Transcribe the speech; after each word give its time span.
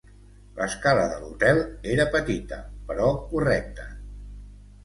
L'escala 0.59 1.03
de 1.11 1.19
l'hotel 1.25 1.61
era 1.97 2.07
petita, 2.15 2.59
però 2.89 3.13
correcta. 3.35 3.87